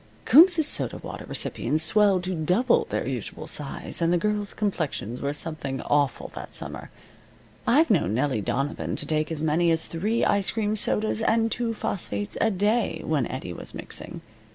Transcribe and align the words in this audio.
Kunz's 0.25 0.65
soda 0.67 0.97
water 0.97 1.25
receipts 1.27 1.83
swelled 1.83 2.23
to 2.23 2.33
double 2.33 2.85
their 2.89 3.07
usual 3.07 3.45
size, 3.45 4.01
and 4.01 4.11
the 4.11 4.17
girls' 4.17 4.55
complexions 4.55 5.21
were 5.21 5.31
something 5.31 5.79
awful 5.83 6.29
that 6.29 6.55
summer. 6.55 6.89
I've 7.67 7.91
known 7.91 8.15
Nellie 8.15 8.41
Donovan 8.41 8.95
to 8.95 9.05
take 9.05 9.31
as 9.31 9.43
many 9.43 9.69
as 9.69 9.85
three 9.85 10.25
ice 10.25 10.49
cream 10.49 10.75
sodas 10.75 11.21
and 11.21 11.51
two 11.51 11.75
phosphates 11.75 12.35
a 12.41 12.49
day 12.49 13.03
when 13.05 13.27
Eddie 13.27 13.53
was 13.53 13.75
mixing. 13.75 14.21